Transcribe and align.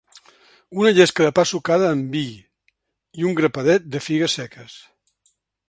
Una 0.83 0.93
llesca 0.99 1.27
de 1.27 1.33
pa 1.39 1.43
sucada 1.49 1.91
en 1.97 2.01
vi, 2.17 2.23
i 3.21 3.29
un 3.33 3.39
grapadet 3.41 3.89
de 3.97 4.05
figues 4.07 4.39
seques. 4.41 4.81